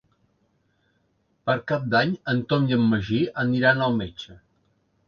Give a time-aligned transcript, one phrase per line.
[1.49, 4.43] Per Cap d'Any en Tom i en Magí aniran al metge.